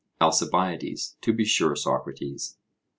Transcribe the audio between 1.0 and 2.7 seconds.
To be sure, Socrates.